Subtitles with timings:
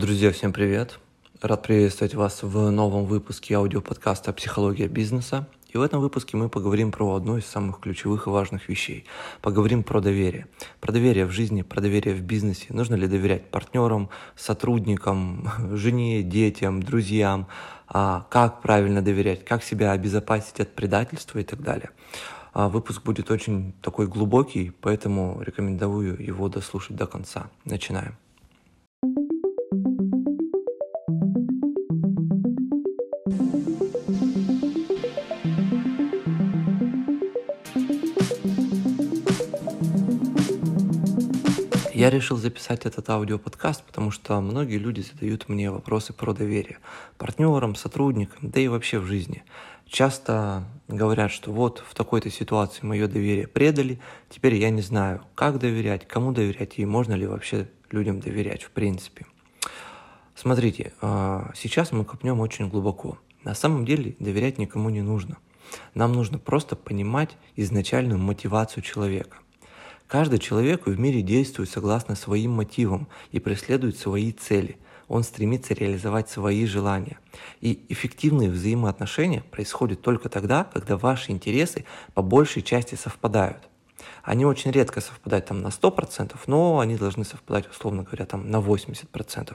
[0.00, 1.00] Друзья, всем привет!
[1.42, 5.48] Рад приветствовать вас в новом выпуске аудиоподкаста «Психология бизнеса».
[5.70, 9.06] И в этом выпуске мы поговорим про одну из самых ключевых и важных вещей.
[9.42, 10.46] Поговорим про доверие.
[10.78, 12.66] Про доверие в жизни, про доверие в бизнесе.
[12.68, 17.48] Нужно ли доверять партнерам, сотрудникам, жене, детям, друзьям,
[17.88, 21.90] а как правильно доверять, как себя обезопасить от предательства и так далее.
[22.52, 27.50] А выпуск будет очень такой глубокий, поэтому рекомендую его дослушать до конца.
[27.64, 28.16] Начинаем.
[41.98, 46.78] Я решил записать этот аудиоподкаст, потому что многие люди задают мне вопросы про доверие
[47.16, 49.42] партнерам, сотрудникам, да и вообще в жизни.
[49.84, 53.98] Часто говорят, что вот в такой-то ситуации мое доверие предали,
[54.30, 58.70] теперь я не знаю, как доверять, кому доверять и можно ли вообще людям доверять в
[58.70, 59.26] принципе.
[60.36, 63.18] Смотрите, а, сейчас мы копнем очень глубоко.
[63.42, 65.38] На самом деле доверять никому не нужно.
[65.94, 69.38] Нам нужно просто понимать изначальную мотивацию человека.
[70.08, 74.78] Каждый человек в мире действует согласно своим мотивам и преследует свои цели.
[75.06, 77.18] Он стремится реализовать свои желания.
[77.60, 83.68] И эффективные взаимоотношения происходят только тогда, когда ваши интересы по большей части совпадают.
[84.22, 88.60] Они очень редко совпадают там на 100%, но они должны совпадать, условно говоря, там на
[88.60, 89.54] 80%.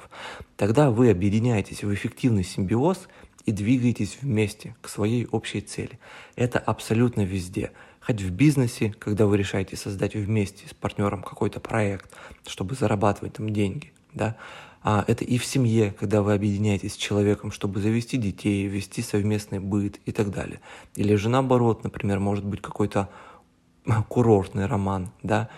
[0.56, 3.08] Тогда вы объединяетесь в эффективный симбиоз
[3.46, 6.00] и двигаетесь вместе к своей общей цели.
[6.36, 7.72] Это абсолютно везде
[8.06, 12.12] хоть в бизнесе, когда вы решаете создать вместе с партнером какой-то проект,
[12.48, 14.36] чтобы зарабатывать там деньги, да,
[14.84, 19.60] а это и в семье, когда вы объединяетесь с человеком, чтобы завести детей, вести совместный
[19.60, 20.60] быт и так далее.
[20.96, 23.10] Или же наоборот, например, может быть какой-то
[24.10, 25.50] курортный роман, да,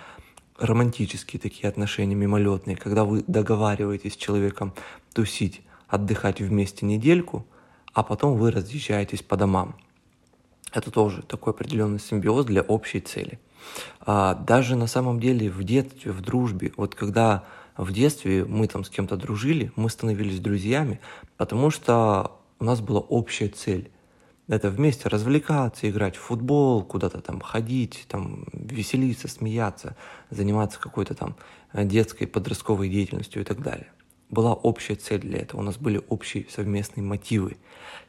[0.60, 4.74] романтические такие отношения мимолетные, когда вы договариваетесь с человеком
[5.14, 7.46] тусить, отдыхать вместе недельку,
[7.94, 9.76] а потом вы разъезжаетесь по домам.
[10.76, 13.40] Это тоже такой определенный симбиоз для общей цели.
[14.02, 17.46] А даже на самом деле в детстве, в дружбе, вот когда
[17.78, 21.00] в детстве мы там с кем-то дружили, мы становились друзьями,
[21.38, 23.90] потому что у нас была общая цель.
[24.50, 29.96] Это вместе развлекаться, играть в футбол, куда-то там ходить, там веселиться, смеяться,
[30.30, 31.38] заниматься какой-то там
[31.74, 33.88] детской, подростковой деятельностью и так далее
[34.30, 37.58] была общая цель для этого, у нас были общие совместные мотивы.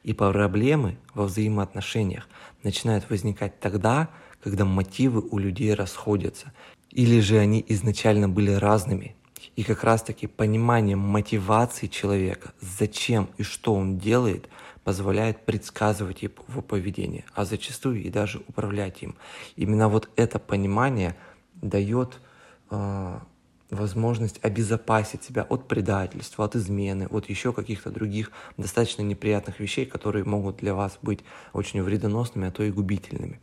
[0.02, 2.28] И проблемы во взаимоотношениях
[2.62, 4.08] начинают возникать тогда,
[4.42, 6.52] когда мотивы у людей расходятся,
[6.90, 9.16] или же они изначально были разными.
[9.56, 14.48] И как раз-таки понимание мотивации человека, зачем и что он делает,
[14.84, 19.16] позволяет предсказывать его поведение, а зачастую и даже управлять им.
[19.56, 21.16] Именно вот это понимание
[21.54, 22.20] дает
[22.70, 23.18] э,
[23.70, 30.24] возможность обезопасить себя от предательства, от измены, от еще каких-то других достаточно неприятных вещей, которые
[30.24, 31.20] могут для вас быть
[31.52, 33.40] очень вредоносными, а то и губительными.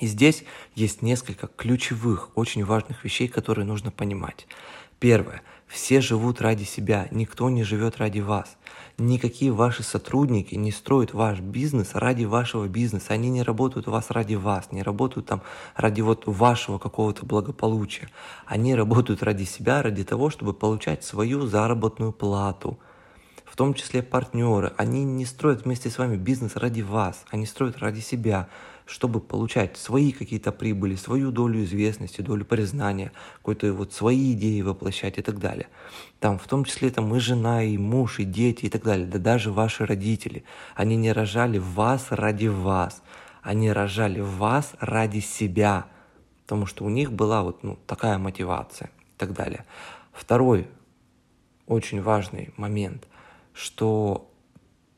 [0.00, 0.44] И здесь
[0.74, 4.46] есть несколько ключевых, очень важных вещей, которые нужно понимать.
[4.98, 5.42] Первое.
[5.66, 8.56] Все живут ради себя, никто не живет ради вас.
[8.96, 13.14] Никакие ваши сотрудники не строят ваш бизнес ради вашего бизнеса.
[13.14, 15.42] Они не работают у вас ради вас, не работают там
[15.74, 18.08] ради вот вашего какого-то благополучия.
[18.46, 22.78] Они работают ради себя, ради того, чтобы получать свою заработную плату–
[23.54, 27.78] в том числе партнеры, они не строят вместе с вами бизнес ради вас, они строят
[27.78, 28.48] ради себя,
[28.86, 35.18] чтобы получать свои какие-то прибыли, свою долю известности, долю признания, какой-то вот свои идеи воплощать
[35.18, 35.68] и так далее.
[36.20, 39.18] Там в том числе там и жена, и муж, и дети и так далее, да
[39.18, 40.44] даже ваши родители.
[40.74, 43.02] Они не рожали вас ради вас,
[43.42, 45.86] они рожали вас ради себя,
[46.42, 49.64] потому что у них была вот ну, такая мотивация и так далее.
[50.12, 50.68] Второй
[51.66, 53.06] очень важный момент–
[53.54, 54.30] что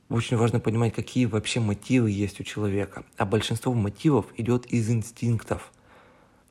[0.09, 3.05] очень важно понимать, какие вообще мотивы есть у человека.
[3.17, 5.73] А большинство мотивов идет из инстинктов.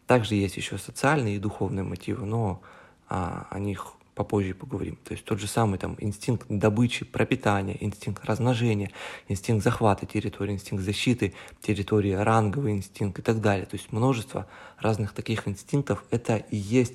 [0.08, 2.62] Также есть еще социальные и духовные мотивы, но
[3.08, 4.98] а, о них попозже поговорим.
[5.04, 8.92] То есть тот же самый там инстинкт добычи, пропитания, инстинкт размножения,
[9.28, 13.66] инстинкт захвата территории, инстинкт защиты территории, ранговый инстинкт и так далее.
[13.66, 14.48] То есть множество
[14.80, 16.04] разных таких инстинктов.
[16.12, 16.94] Это и есть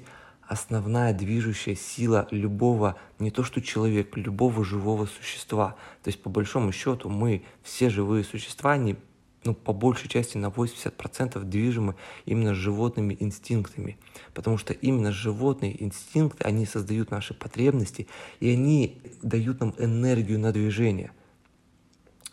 [0.51, 5.77] основная движущая сила любого, не то что человека, любого живого существа.
[6.03, 8.97] То есть по большому счету мы все живые существа, они
[9.45, 11.95] ну, по большей части на 80% движимы
[12.25, 13.97] именно животными инстинктами.
[14.35, 18.09] Потому что именно животные инстинкты, они создают наши потребности,
[18.41, 21.13] и они дают нам энергию на движение.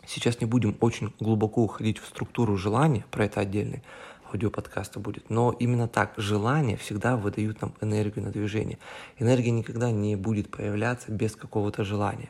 [0.08, 3.84] Сейчас не будем очень глубоко уходить в структуру желания, про это отдельный
[4.30, 5.30] аудиоподкаста будет.
[5.30, 8.78] Но именно так, желания всегда выдают нам энергию на движение.
[9.20, 12.30] Энергия никогда не будет появляться без какого-то желания.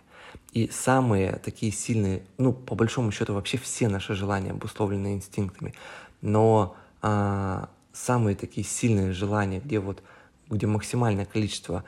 [0.53, 5.73] И самые такие сильные, ну, по большому счету, вообще все наши желания обусловлены инстинктами.
[6.21, 10.01] Но а, самые такие сильные желания, где вот
[10.49, 11.83] где максимальное количество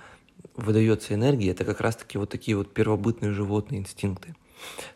[0.55, 4.35] выдается энергии, это как раз-таки вот такие вот первобытные животные инстинкты.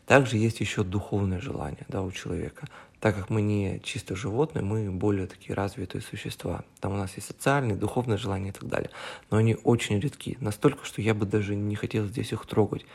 [0.05, 2.67] Также есть еще духовное желание да, у человека.
[3.03, 6.63] Так как мы не чисто животные, мы более такие развитые существа.
[6.79, 8.91] Там у нас есть социальные, духовные желания и так далее.
[9.29, 10.37] Но они очень редки.
[10.39, 12.85] Настолько, что я бы даже не хотел здесь их трогать.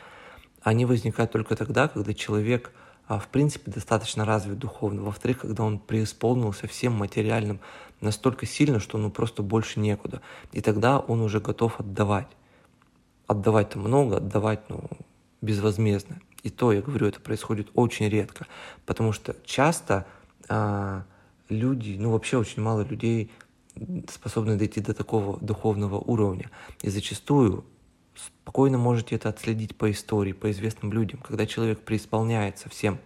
[0.63, 2.71] Они возникают только тогда, когда человек,
[3.07, 5.03] а, в принципе, достаточно развит духовно.
[5.03, 7.59] Во-вторых, когда он преисполнился всем материальным
[8.01, 10.23] настолько сильно, что ну просто больше некуда.
[10.53, 12.29] И тогда он уже готов отдавать.
[13.27, 14.89] Отдавать-то много, отдавать, ну,
[15.43, 16.19] безвозмездно.
[16.43, 18.47] И то, я говорю, это происходит очень редко,
[18.85, 20.05] потому что часто
[20.47, 21.03] а,
[21.49, 23.31] люди, ну вообще очень мало людей
[24.09, 26.49] способны дойти до такого духовного уровня.
[26.81, 27.65] И зачастую
[28.15, 32.99] спокойно можете это отследить по истории, по известным людям, когда человек преисполняется всем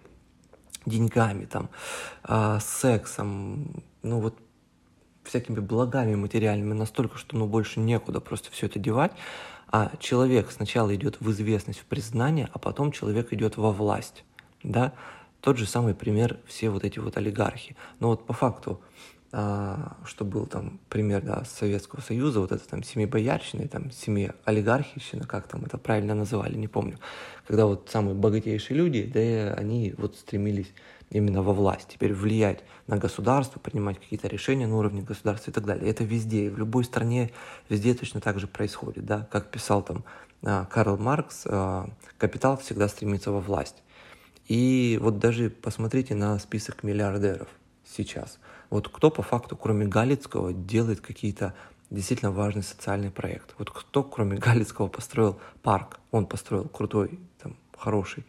[0.86, 1.70] деньгами, там,
[2.24, 4.38] а, сексом, ну вот
[5.24, 9.14] всякими благами материальными настолько, что ну больше некуда просто все это девать,
[9.74, 14.24] а человек сначала идет в известность, в признание, а потом человек идет во власть.
[14.62, 14.94] Да?
[15.42, 17.76] Тот же самый пример все вот эти вот олигархи.
[18.00, 18.82] Но вот по факту,
[19.32, 25.26] а, что был там пример да, Советского Союза, вот это там семибоярщина, там семи олигархищина,
[25.26, 27.00] как там это правильно называли, не помню.
[27.48, 30.72] Когда вот самые богатейшие люди, да, они вот стремились
[31.14, 35.66] именно во власть, теперь влиять на государство, принимать какие-то решения на уровне государства и так
[35.66, 35.90] далее.
[35.90, 37.32] Это везде, в любой стране,
[37.70, 40.04] везде точно так же происходит, да, как писал там
[40.44, 43.84] а, Карл Маркс, а, капитал всегда стремится во власть.
[44.48, 47.48] И вот даже посмотрите на список миллиардеров
[47.86, 48.40] сейчас.
[48.70, 51.54] Вот кто по факту, кроме Галицкого, делает какие-то
[51.92, 53.54] действительно важный социальный проект?
[53.58, 56.00] Вот кто, кроме Галицкого, построил парк?
[56.12, 58.26] Он построил крутой, там, хороший,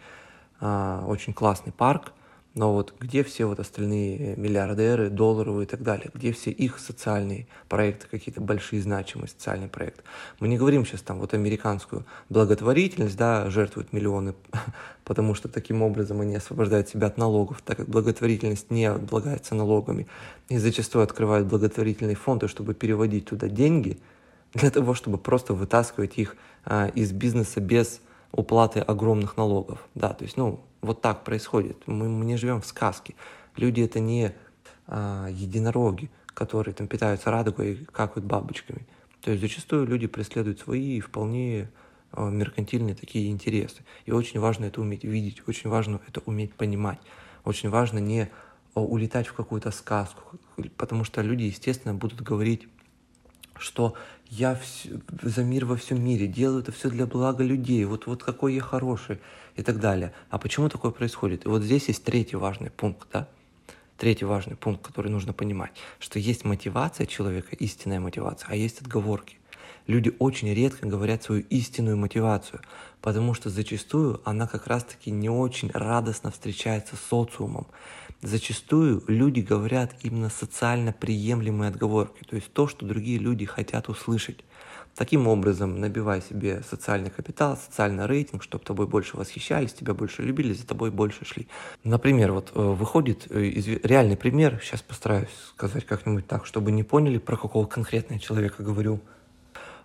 [0.60, 2.12] а, очень классный парк,
[2.54, 6.10] но вот где все вот остальные миллиардеры, долларовые и так далее?
[6.14, 10.04] Где все их социальные проекты, какие-то большие значимые социальные проекты?
[10.38, 14.34] Мы не говорим сейчас там вот американскую благотворительность, да, жертвуют миллионы,
[15.04, 20.06] потому что таким образом они освобождают себя от налогов, так как благотворительность не облагается налогами.
[20.48, 23.98] И зачастую открывают благотворительные фонды, чтобы переводить туда деньги,
[24.52, 28.00] для того, чтобы просто вытаскивать их а, из бизнеса без
[28.30, 29.80] уплаты огромных налогов.
[29.94, 31.76] Да, то есть, ну, вот так происходит.
[31.86, 33.14] Мы, мы не живем в сказке.
[33.56, 34.34] Люди это не
[34.86, 38.86] а, единороги, которые там питаются радугой и какают бабочками.
[39.20, 41.70] То есть зачастую люди преследуют свои вполне
[42.12, 43.82] а, меркантильные такие интересы.
[44.06, 46.98] И очень важно это уметь видеть, очень важно это уметь понимать.
[47.44, 48.30] Очень важно не
[48.74, 50.38] а, улетать в какую-то сказку,
[50.76, 52.68] потому что люди, естественно, будут говорить
[53.58, 53.94] что
[54.30, 58.22] я все, за мир во всем мире, делаю это все для блага людей, вот, вот
[58.22, 59.20] какой я хороший
[59.56, 60.12] и так далее.
[60.30, 61.44] А почему такое происходит?
[61.44, 63.28] И вот здесь есть третий важный пункт, да?
[63.96, 65.70] Третий важный пункт, который нужно понимать,
[66.00, 69.36] что есть мотивация человека, истинная мотивация, а есть отговорки.
[69.86, 72.60] Люди очень редко говорят свою истинную мотивацию,
[73.02, 77.66] потому что зачастую она как раз-таки не очень радостно встречается с социумом.
[78.24, 84.38] Зачастую люди говорят именно социально приемлемые отговорки, то есть то, что другие люди хотят услышать.
[84.94, 90.54] Таким образом, набивай себе социальный капитал, социальный рейтинг, чтобы тобой больше восхищались, тебя больше любили,
[90.54, 91.48] за тобой больше шли.
[91.82, 93.42] Например, вот э, выходит э,
[93.82, 99.00] реальный пример, сейчас постараюсь сказать как-нибудь так, чтобы не поняли, про какого конкретного человека говорю.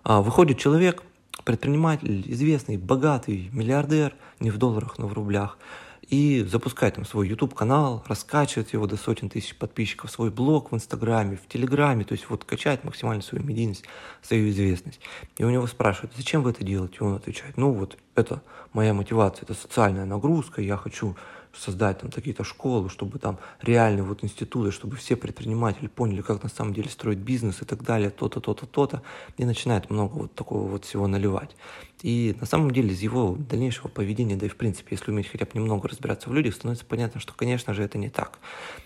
[0.02, 1.02] А, выходит человек,
[1.44, 5.58] предприниматель, известный, богатый, миллиардер, не в долларах, но в рублях,
[6.10, 11.36] и запускает там свой YouTube-канал, раскачивает его до сотен тысяч подписчиков, свой блог в Инстаграме,
[11.36, 13.84] в Телеграме, то есть вот качает максимально свою медийность,
[14.20, 15.00] свою известность.
[15.38, 16.96] И у него спрашивают, зачем вы это делаете?
[17.00, 21.16] И он отвечает, ну вот это моя мотивация, это социальная нагрузка, я хочу
[21.54, 26.48] создать там какие-то школы, чтобы там реальные вот институты, чтобы все предприниматели поняли, как на
[26.48, 29.02] самом деле строить бизнес и так далее, то-то, то-то, то-то,
[29.36, 31.56] и начинает много вот такого вот всего наливать.
[32.02, 35.44] И на самом деле из его дальнейшего поведения, да и в принципе, если уметь хотя
[35.44, 38.38] бы немного разбираться в людях, становится понятно, что, конечно же, это не так.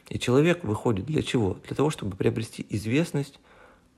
[0.08, 1.56] И человек выходит для чего?
[1.66, 3.38] Для того, чтобы приобрести известность,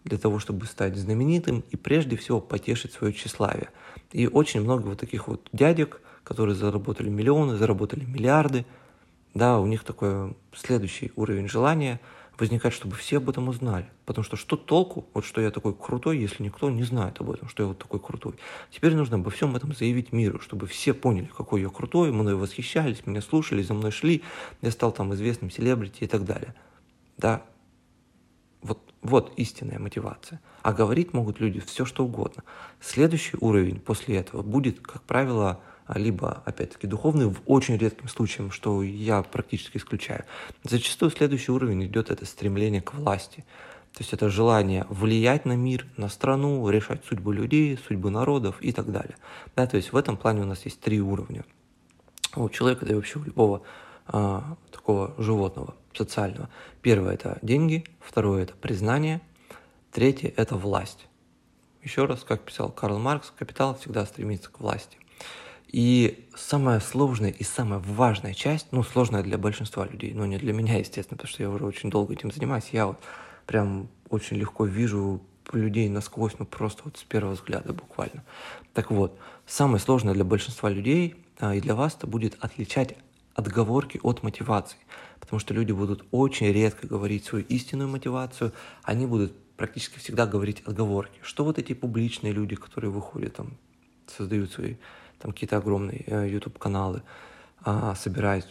[0.06, 3.68] для того, чтобы стать знаменитым и прежде всего потешить свое тщеславие.
[4.12, 8.64] И очень много вот таких вот дядек, которые заработали миллионы, заработали миллиарды,
[9.34, 12.00] да, у них такой следующий уровень желания
[12.38, 13.86] возникает, чтобы все об этом узнали.
[14.04, 17.48] Потому что что толку, вот что я такой крутой, если никто не знает об этом,
[17.48, 18.34] что я вот такой крутой.
[18.70, 23.06] Теперь нужно обо всем этом заявить миру, чтобы все поняли, какой я крутой, мной восхищались,
[23.06, 24.22] меня слушали, за мной шли,
[24.62, 26.54] я стал там известным селебрити и так далее.
[27.18, 27.42] Да,
[29.02, 30.40] Вот истинная мотивация.
[30.62, 32.42] А говорить могут люди все, что угодно.
[32.80, 35.60] Следующий уровень после этого будет, как правило,
[35.94, 40.24] либо, опять-таки, духовный, в очень редким случаях, что я практически исключаю.
[40.64, 43.44] Зачастую следующий уровень идет это стремление к власти.
[43.92, 48.72] То есть это желание влиять на мир, на страну, решать судьбу людей, судьбу народов и
[48.72, 49.16] так далее.
[49.54, 51.44] Да, то есть в этом плане у нас есть три уровня.
[52.34, 53.62] У человека, да и вообще у любого
[54.08, 56.48] а, такого животного социального.
[56.82, 59.20] Первое– это деньги, второе– это признание,
[59.92, 61.06] третье– это власть.
[61.82, 64.98] Еще раз, как писал Карл Маркс, капитал всегда стремится к власти.
[65.68, 70.52] И самая сложная и самая важная часть, ну, сложная для большинства людей, но не для
[70.52, 72.98] меня, естественно, потому что я уже очень долго этим занимаюсь, я вот
[73.46, 75.20] прям очень легко вижу
[75.52, 78.24] людей насквозь, ну, просто вот с первого взгляда буквально.
[78.72, 82.96] Так вот, самое сложное для большинства людей а, и для вас это будет отличать
[83.36, 84.78] отговорки от мотивации,
[85.20, 88.52] потому что люди будут очень редко говорить свою истинную мотивацию,
[88.82, 91.18] они будут практически всегда говорить отговорки.
[91.22, 93.56] Что вот эти публичные люди, которые выходят там,
[94.06, 94.76] создают свои
[95.18, 97.02] там какие-то огромные э, YouTube-каналы,
[97.62, 98.46] а, собирают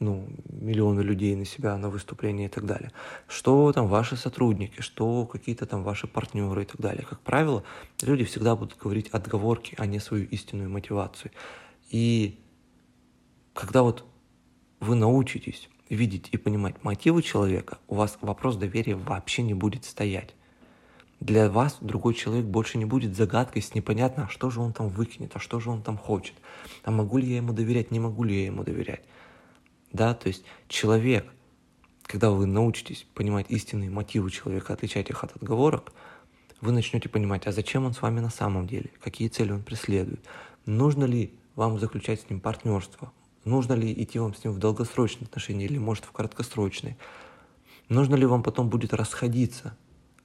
[0.00, 2.90] ну, миллионы людей на себя, на выступления и так далее.
[3.26, 7.04] Что там ваши сотрудники, что какие-то там ваши партнеры и так далее.
[7.08, 7.62] Как правило,
[8.02, 11.30] люди всегда будут говорить отговорки, а не свою истинную мотивацию.
[11.90, 12.38] И
[13.58, 14.04] когда вот
[14.78, 20.36] вы научитесь видеть и понимать мотивы человека, у вас вопрос доверия вообще не будет стоять.
[21.18, 24.88] Для вас другой человек больше не будет загадкой с непонятно, а что же он там
[24.90, 26.36] выкинет, а что же он там хочет,
[26.84, 29.02] а могу ли я ему доверять, не могу ли я ему доверять.
[29.90, 31.26] Да, то есть человек,
[32.04, 35.92] когда вы научитесь понимать истинные мотивы человека, отличать их от отговорок,
[36.60, 40.20] вы начнете понимать, а зачем он с вами на самом деле, какие цели он преследует,
[40.64, 43.10] нужно ли вам заключать с ним партнерство,
[43.48, 46.96] нужно ли идти вам с ним в долгосрочные отношения или может в краткосрочные,
[47.88, 49.76] нужно ли вам потом будет расходиться,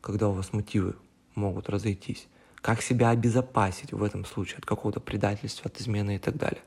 [0.01, 0.95] когда у вас мотивы
[1.35, 6.37] могут разойтись, как себя обезопасить в этом случае от какого-то предательства, от измены и так
[6.37, 6.61] далее.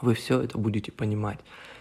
[0.00, 1.40] Вы все это будете понимать.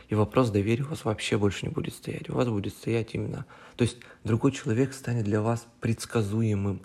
[0.10, 2.30] И вопрос доверия у вас вообще больше не будет стоять.
[2.30, 3.46] У вас будет стоять именно...
[3.75, 6.82] То есть другой человек станет для вас предсказуемым.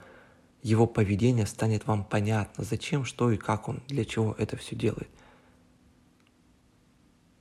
[0.63, 5.09] Его поведение станет вам понятно, зачем, что и как он, для чего это все делает.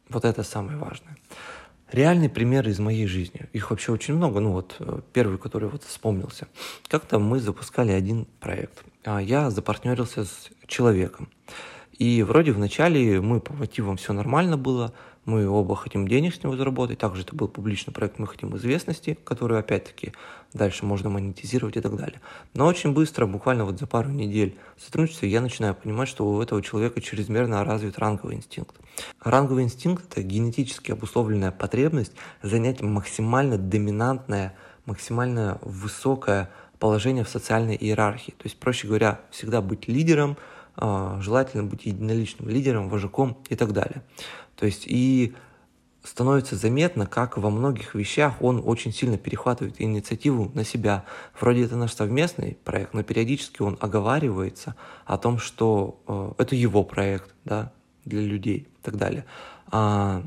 [0.10, 1.18] Вот это самое важное.
[1.92, 3.48] Реальный пример из моей жизни.
[3.54, 4.40] Их вообще очень много.
[4.40, 6.48] Ну вот э, первый, который вот вспомнился.
[6.90, 8.84] Как-то мы запускали один проект.
[9.06, 11.30] А я запартнерился с человеком.
[11.98, 14.94] И вроде вначале мы по мотивам все нормально было,
[15.26, 17.00] мы оба хотим денег с него заработать.
[17.00, 20.14] Также это был публичный проект, мы хотим известности, которую, опять-таки,
[20.54, 22.22] дальше можно монетизировать и так далее.
[22.54, 26.62] Но очень быстро, буквально вот за пару недель сотрудничества, я начинаю понимать, что у этого
[26.62, 28.76] человека чрезмерно развит ранговый инстинкт.
[29.22, 36.50] Ранговый инстинкт– это генетически обусловленная потребность занять максимально доминантное, максимально высокое
[36.80, 38.32] положение в социальной иерархии.
[38.32, 40.38] То есть, проще говоря, всегда быть лидером,
[40.80, 44.04] желательно быть единоличным лидером, вожаком и так далее.
[44.56, 45.34] То есть и
[46.08, 51.04] становится заметно, как во многих вещах он очень сильно перехватывает инициативу на себя.
[51.40, 56.84] Вроде это наш совместный проект, но периодически он оговаривается о том, что э, это его
[56.84, 57.74] проект да,
[58.06, 59.26] для людей и так далее.
[59.70, 60.24] А,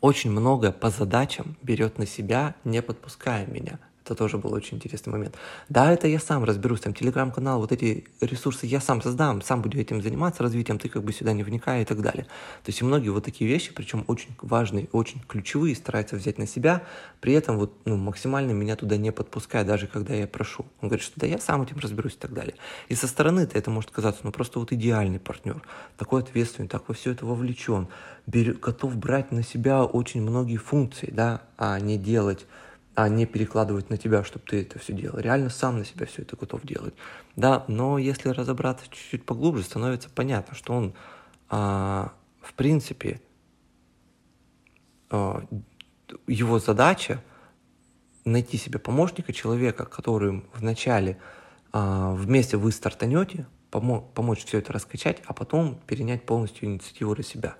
[0.00, 3.78] очень многое по задачам берет на себя, не подпуская меня.
[4.12, 5.36] Это тоже был очень интересный момент.
[5.70, 9.78] Да, это я сам разберусь, там, телеграм-канал, вот эти ресурсы я сам создам, сам буду
[9.78, 12.24] этим заниматься развитием, ты как бы сюда не вникай и так далее.
[12.62, 16.46] То есть и многие вот такие вещи, причем очень важные, очень ключевые, стараются взять на
[16.46, 16.82] себя,
[17.22, 20.66] при этом вот, ну, максимально меня туда не подпуская, даже когда я прошу.
[20.82, 22.54] Он говорит, что да, я сам этим разберусь и так далее.
[22.88, 25.62] И со стороны-то это может казаться, ну, просто вот идеальный партнер,
[25.96, 27.88] такой ответственный, так во все это вовлечен,
[28.26, 32.46] готов брать на себя очень многие функции, да, а не делать
[32.94, 35.18] а не перекладывать на тебя, чтобы ты это все делал.
[35.18, 36.94] Реально сам на себя все это готов делать.
[37.36, 40.94] Да, но если разобраться чуть-чуть поглубже, становится понятно, что он,
[41.48, 43.20] а, в принципе,
[45.10, 45.42] а,
[46.26, 47.22] его задача
[48.24, 51.18] найти себе помощника, человека, которым вначале
[51.72, 57.22] а, вместе вы стартанете, помо- помочь все это раскачать, а потом перенять полностью инициативу на
[57.22, 57.56] себя.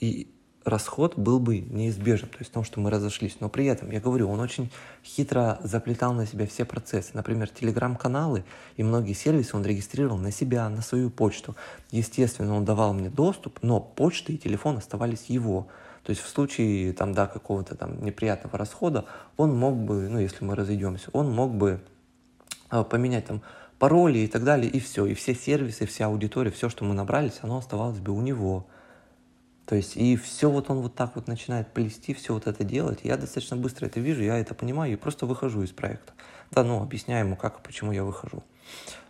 [0.00, 3.36] И расход был бы неизбежен, то есть в том, что мы разошлись.
[3.40, 4.70] Но при этом, я говорю, он очень
[5.04, 7.10] хитро заплетал на себя все процессы.
[7.14, 8.44] Например, телеграм-каналы
[8.76, 11.56] и многие сервисы он регистрировал на себя, на свою почту.
[11.90, 15.68] Естественно, он давал мне доступ, но почта и телефон оставались его.
[16.02, 19.04] То есть в случае там, да, какого-то там неприятного расхода
[19.36, 21.80] он мог бы, ну если мы разойдемся, он мог бы
[22.70, 23.42] а, поменять там
[23.78, 25.06] пароли и так далее, и все.
[25.06, 28.66] И все сервисы, вся аудитория, все, что мы набрались, оно оставалось бы у него.
[29.70, 32.98] То есть, и все вот он вот так вот начинает плести, все вот это делать.
[33.04, 36.12] Я достаточно быстро это вижу, я это понимаю и просто выхожу из проекта.
[36.50, 38.42] Да, ну, объясняю ему, как и почему я выхожу.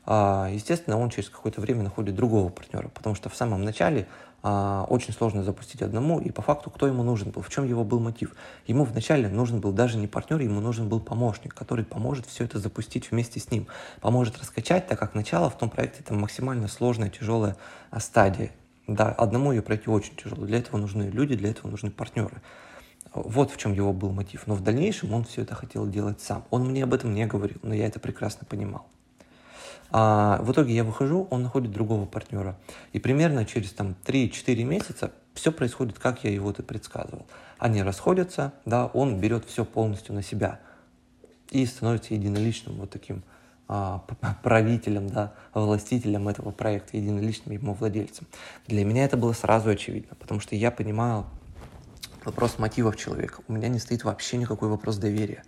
[0.05, 4.07] А, естественно, он через какое-то время находит другого партнера, потому что в самом начале
[4.43, 7.83] а, очень сложно запустить одному, и по факту кто ему нужен был, в чем его
[7.83, 8.35] был мотив.
[8.67, 12.59] Ему вначале нужен был даже не партнер, ему нужен был помощник, который поможет все это
[12.59, 13.67] запустить вместе с ним,
[14.03, 17.57] поможет раскачать, так как начало в том проекте это максимально сложная, тяжелая
[17.91, 18.51] а, стадия.
[18.91, 20.45] Да, одному ее пройти очень тяжело.
[20.45, 22.43] Для этого нужны люди, для этого нужны партнеры.
[23.15, 24.49] Вот в чем его был мотив.
[24.49, 26.45] Но в дальнейшем он все это хотел делать сам.
[26.51, 28.89] Он мне об этом не говорил, но я это прекрасно понимал.
[29.93, 32.59] А в итоге я выхожу, он находит другого партнера.
[32.93, 37.27] И примерно через там, 3-4 месяца все происходит, как я его и предсказывал.
[37.59, 40.59] Они расходятся, да, он берет все полностью на себя
[41.51, 43.23] и становится единоличным вот таким
[44.43, 48.27] правителем, да, властителем этого проекта, единоличным ему владельцем.
[48.67, 51.27] Для меня это было сразу очевидно, потому что я понимал
[52.25, 53.43] вопрос мотивов человека.
[53.49, 55.45] У меня не стоит вообще никакой вопрос доверия.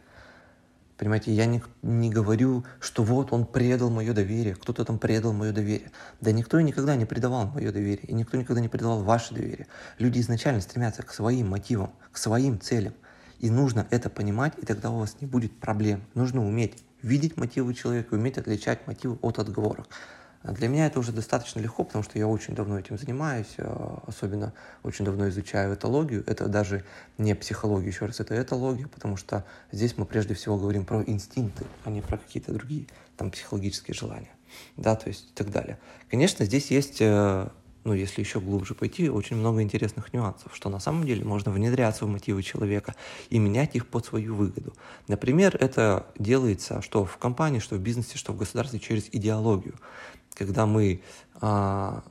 [0.98, 5.50] Понимаете, я не, не говорю, что вот он предал мое доверие, кто-то там предал мое
[5.52, 5.90] доверие.
[6.20, 9.66] Да никто и никогда не предавал мое доверие, и никто никогда не предавал ваше доверие.
[9.98, 12.94] Люди изначально стремятся к своим мотивам, к своим целям.
[13.40, 16.04] И нужно это понимать, и тогда у вас не будет проблем.
[16.14, 19.88] Нужно уметь видеть мотивы человека, уметь отличать мотивы от отговорок.
[20.44, 24.52] Для меня это уже достаточно легко, потому что я очень давно этим занимаюсь, э, особенно
[24.82, 26.24] очень давно изучаю этологию.
[26.26, 26.84] Это даже
[27.16, 31.64] не психология, еще раз, это этология, потому что здесь мы прежде всего говорим про инстинкты,
[31.84, 34.32] а не про какие-то другие там психологические желания,
[34.76, 35.78] да, то есть и так далее.
[36.10, 37.48] Конечно, здесь есть э,
[37.84, 42.06] ну, если еще глубже пойти, очень много интересных нюансов, что на самом деле можно внедряться
[42.06, 42.94] в мотивы человека
[43.30, 44.72] и менять их под свою выгоду.
[45.08, 49.74] Например, это делается что в компании, что в бизнесе, что в государстве через идеологию
[50.34, 51.02] когда мы
[51.40, 52.02] а,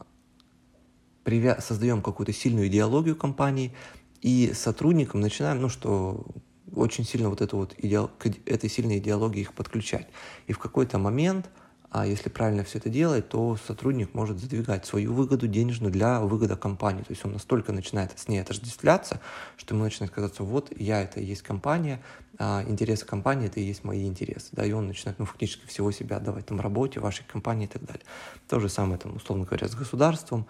[1.23, 3.73] привя- создаем какую-то сильную идеологию компании
[4.21, 6.25] и сотрудникам начинаем, ну что
[6.73, 10.07] очень сильно вот эту вот идеал, к этой сильной идеологии их подключать.
[10.47, 11.49] И в какой-то момент
[11.91, 16.55] а если правильно все это делать, то сотрудник может задвигать свою выгоду денежную для выгода
[16.55, 17.01] компании.
[17.01, 19.19] То есть он настолько начинает с ней отождествляться,
[19.57, 22.01] что ему начинает казаться, вот я это и есть компания,
[22.39, 24.47] а интересы компании это и есть мои интересы.
[24.54, 27.84] Да, и он начинает ну, фактически всего себя отдавать там работе, вашей компании и так
[27.84, 28.04] далее.
[28.47, 30.47] То же самое, там, условно говоря, с государством,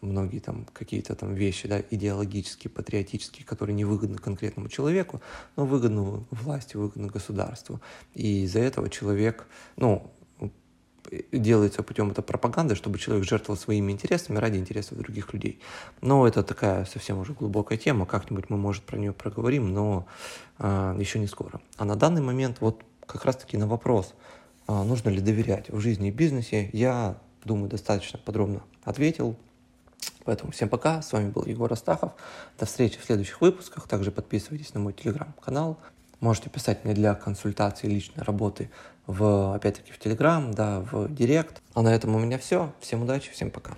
[0.00, 5.20] многие там какие-то там вещи, да, идеологические, патриотические, которые не выгодны конкретному человеку,
[5.56, 7.80] но выгодны власти, выгодны государству.
[8.14, 10.12] И из-за этого человек, ну,
[11.32, 15.60] делается путем этой пропаганды, чтобы человек жертвовал своими интересами ради интересов других людей.
[16.00, 20.06] Но это такая совсем уже глубокая тема, как-нибудь мы, может, про нее проговорим, но
[20.58, 21.60] э, еще не скоро.
[21.76, 24.14] А на данный момент вот как раз-таки на вопрос,
[24.66, 29.36] э, нужно ли доверять в жизни и бизнесе, я думаю, достаточно подробно ответил.
[30.24, 32.12] Поэтому всем пока, с вами был Егор Астахов.
[32.58, 33.86] До встречи в следующих выпусках.
[33.86, 35.78] Также подписывайтесь на мой телеграм-канал.
[36.24, 38.70] Можете писать мне для консультации личной работы
[39.06, 41.60] в, опять-таки, в Телеграм, да, в Директ.
[41.74, 42.72] А на этом у меня все.
[42.80, 43.72] Всем удачи, всем пока.